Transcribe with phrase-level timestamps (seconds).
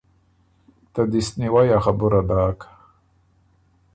[0.93, 2.59] ته دِست نیوئ ا خبُره داک۔